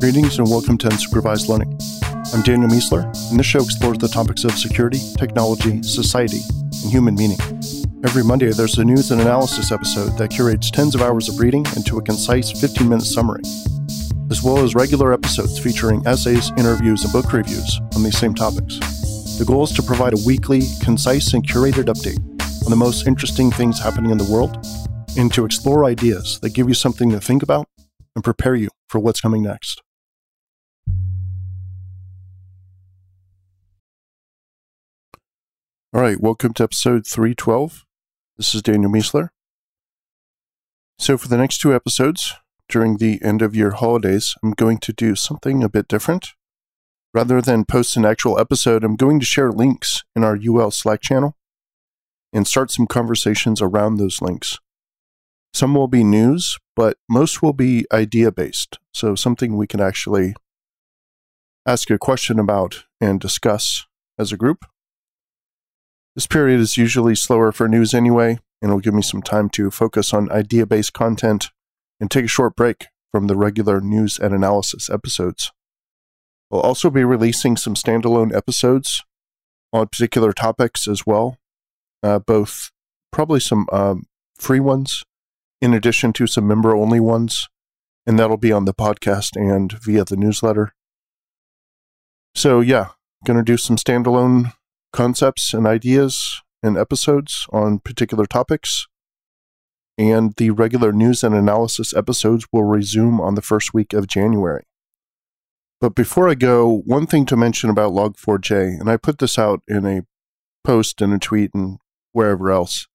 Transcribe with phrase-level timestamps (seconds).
[0.00, 1.78] Greetings and welcome to Unsupervised Learning.
[2.32, 6.40] I'm Daniel Miessler, and this show explores the topics of security, technology, society,
[6.82, 7.36] and human meaning.
[8.02, 11.66] Every Monday, there's a news and analysis episode that curates tens of hours of reading
[11.76, 13.42] into a concise 15 minute summary,
[14.30, 18.78] as well as regular episodes featuring essays, interviews, and book reviews on these same topics.
[19.36, 22.18] The goal is to provide a weekly, concise, and curated update
[22.64, 24.66] on the most interesting things happening in the world
[25.18, 27.68] and to explore ideas that give you something to think about
[28.14, 29.82] and prepare you for what's coming next.
[35.92, 37.84] All right, welcome to episode 312.
[38.36, 39.30] This is Daniel Miessler.
[41.00, 42.32] So, for the next two episodes,
[42.68, 46.28] during the end of year holidays, I'm going to do something a bit different.
[47.12, 51.00] Rather than post an actual episode, I'm going to share links in our UL Slack
[51.00, 51.34] channel
[52.32, 54.60] and start some conversations around those links.
[55.52, 58.78] Some will be news, but most will be idea based.
[58.94, 60.34] So, something we can actually
[61.66, 64.66] ask a question about and discuss as a group.
[66.14, 69.70] This period is usually slower for news anyway, and will give me some time to
[69.70, 71.50] focus on idea based content
[72.00, 75.52] and take a short break from the regular news and analysis episodes.
[76.52, 79.04] I'll also be releasing some standalone episodes
[79.72, 81.38] on particular topics as well,
[82.02, 82.70] uh, both
[83.12, 84.06] probably some um,
[84.38, 85.04] free ones
[85.60, 87.48] in addition to some member only ones,
[88.06, 90.74] and that'll be on the podcast and via the newsletter.
[92.34, 92.88] So, yeah,
[93.24, 94.52] going to do some standalone
[94.92, 98.86] concepts and ideas and episodes on particular topics.
[99.98, 104.64] And the regular news and analysis episodes will resume on the first week of January.
[105.80, 109.62] But before I go, one thing to mention about Log4j, and I put this out
[109.66, 110.02] in a
[110.64, 111.78] post and a tweet and
[112.12, 112.86] wherever else,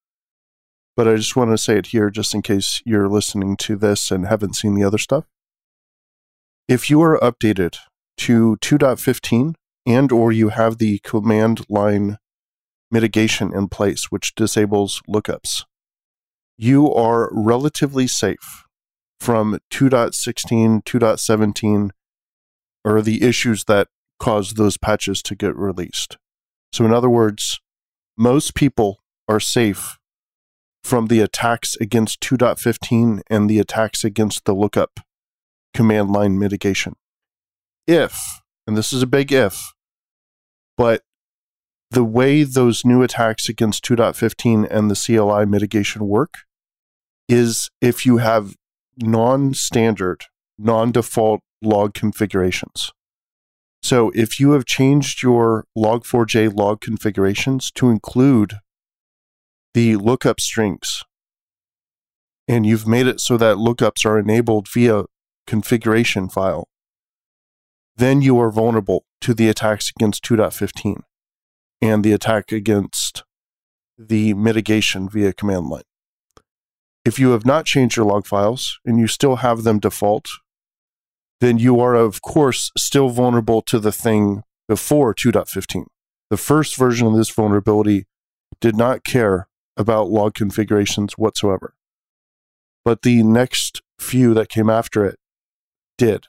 [0.96, 4.12] but I just want to say it here just in case you're listening to this
[4.12, 5.26] and haven't seen the other stuff.
[6.68, 7.78] If you are updated
[8.18, 9.56] to 2.15
[9.86, 12.18] and or you have the command line
[12.92, 15.64] mitigation in place which disables lookups.
[16.58, 18.64] You are relatively safe
[19.20, 21.90] from 2.16 2.17
[22.84, 23.88] or the issues that
[24.20, 26.18] cause those patches to get released.
[26.72, 27.60] So in other words
[28.18, 29.98] most people are safe
[30.84, 35.00] from the attacks against 2.15 and the attacks against the lookup
[35.74, 36.96] command line mitigation.
[37.88, 39.74] If and this is a big if
[40.78, 41.02] but
[41.92, 46.40] the way those new attacks against 2.15 and the CLI mitigation work
[47.30, 48.56] is if you have
[48.98, 50.26] non standard,
[50.58, 52.92] non default log configurations.
[53.82, 58.56] So if you have changed your log4j log configurations to include
[59.74, 61.04] the lookup strings
[62.48, 65.04] and you've made it so that lookups are enabled via
[65.46, 66.68] configuration file,
[67.96, 71.02] then you are vulnerable to the attacks against 2.15
[71.82, 73.24] and the attack against
[73.98, 75.84] the mitigation via command line.
[77.04, 80.28] If you have not changed your log files and you still have them default,
[81.40, 85.86] then you are, of course, still vulnerable to the thing before 2.15.
[86.30, 88.06] The first version of this vulnerability
[88.60, 89.48] did not care
[89.78, 91.76] about log configurations whatsoever.
[92.84, 95.20] But the next few that came after it
[95.98, 96.26] did.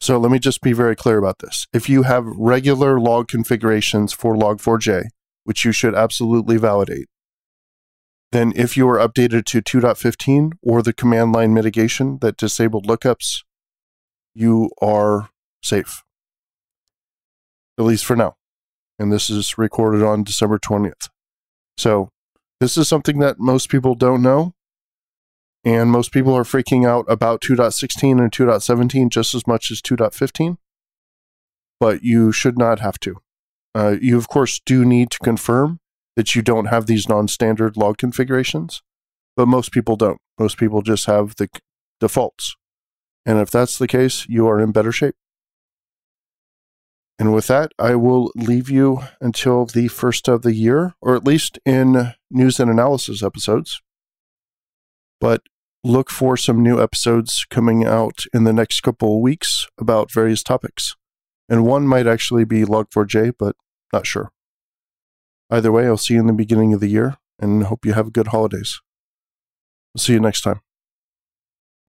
[0.00, 1.66] So let me just be very clear about this.
[1.72, 5.04] If you have regular log configurations for log4j,
[5.44, 7.06] which you should absolutely validate,
[8.32, 13.42] then if you are updated to 2.15 or the command line mitigation that disabled lookups,
[14.34, 15.30] you are
[15.62, 16.02] safe.
[17.78, 18.34] At least for now.
[18.98, 21.08] And this is recorded on December 20th.
[21.78, 22.10] So
[22.60, 24.54] this is something that most people don't know
[25.66, 30.58] and most people are freaking out about 2.16 and 2.17 just as much as 2.15.
[31.80, 33.16] But you should not have to.
[33.74, 35.80] Uh, you, of course, do need to confirm
[36.14, 38.80] that you don't have these non standard log configurations,
[39.36, 40.20] but most people don't.
[40.38, 41.48] Most people just have the
[41.98, 42.54] defaults.
[43.26, 45.16] And if that's the case, you are in better shape.
[47.18, 51.24] And with that, I will leave you until the first of the year, or at
[51.24, 53.82] least in news and analysis episodes.
[55.20, 55.42] But
[55.86, 60.96] look for some new episodes coming out in the next couple weeks about various topics.
[61.48, 63.54] And one might actually be Log4j, but
[63.92, 64.32] not sure.
[65.48, 68.12] Either way, I'll see you in the beginning of the year and hope you have
[68.12, 68.80] good holidays.
[69.94, 70.60] I'll see you next time.